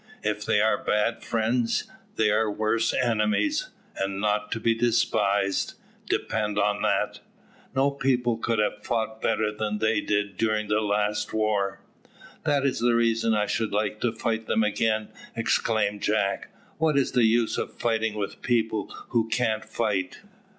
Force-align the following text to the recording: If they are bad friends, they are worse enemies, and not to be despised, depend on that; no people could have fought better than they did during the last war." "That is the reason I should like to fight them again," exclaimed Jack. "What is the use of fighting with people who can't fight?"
If 0.23 0.45
they 0.47 0.59
are 0.61 0.83
bad 0.83 1.21
friends, 1.23 1.83
they 2.15 2.31
are 2.31 2.51
worse 2.51 2.91
enemies, 2.91 3.69
and 3.95 4.19
not 4.19 4.51
to 4.53 4.59
be 4.59 4.73
despised, 4.73 5.75
depend 6.09 6.57
on 6.57 6.81
that; 6.81 7.19
no 7.75 7.91
people 7.91 8.37
could 8.39 8.57
have 8.57 8.83
fought 8.83 9.21
better 9.21 9.51
than 9.51 9.77
they 9.77 10.01
did 10.01 10.37
during 10.37 10.69
the 10.69 10.81
last 10.81 11.33
war." 11.33 11.81
"That 12.45 12.65
is 12.65 12.79
the 12.79 12.95
reason 12.95 13.35
I 13.35 13.45
should 13.45 13.73
like 13.73 14.01
to 14.01 14.11
fight 14.11 14.47
them 14.47 14.63
again," 14.63 15.09
exclaimed 15.35 16.01
Jack. 16.01 16.49
"What 16.79 16.97
is 16.97 17.11
the 17.11 17.25
use 17.25 17.59
of 17.59 17.75
fighting 17.77 18.15
with 18.15 18.41
people 18.41 18.91
who 19.09 19.29
can't 19.29 19.63
fight?" 19.63 20.17